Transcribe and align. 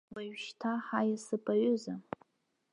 Уажәшьҭа 0.13 0.71
ҳаиасып 0.85 1.45
аҩыза. 1.53 1.95